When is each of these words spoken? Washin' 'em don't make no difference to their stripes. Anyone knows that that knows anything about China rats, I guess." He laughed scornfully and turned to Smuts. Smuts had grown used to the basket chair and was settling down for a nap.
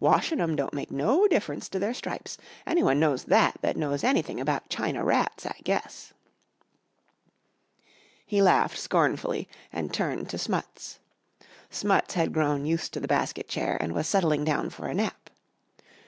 Washin' 0.00 0.40
'em 0.40 0.56
don't 0.56 0.74
make 0.74 0.90
no 0.90 1.28
difference 1.28 1.68
to 1.68 1.78
their 1.78 1.94
stripes. 1.94 2.36
Anyone 2.66 2.98
knows 2.98 3.22
that 3.26 3.56
that 3.60 3.76
knows 3.76 4.02
anything 4.02 4.40
about 4.40 4.68
China 4.68 5.04
rats, 5.04 5.46
I 5.46 5.54
guess." 5.62 6.12
He 8.26 8.42
laughed 8.42 8.78
scornfully 8.78 9.48
and 9.72 9.94
turned 9.94 10.28
to 10.30 10.38
Smuts. 10.38 10.98
Smuts 11.70 12.14
had 12.14 12.32
grown 12.34 12.66
used 12.66 12.92
to 12.94 13.00
the 13.00 13.06
basket 13.06 13.46
chair 13.46 13.76
and 13.80 13.92
was 13.92 14.08
settling 14.08 14.42
down 14.42 14.70
for 14.70 14.88
a 14.88 14.92
nap. 14.94 15.30